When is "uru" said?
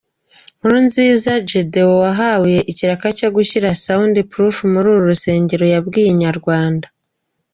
4.91-5.03